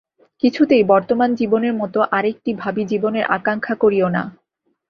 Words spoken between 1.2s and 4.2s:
জীবনের মত আর একটি ভাবী জীবনের আকাঙ্ক্ষা করিও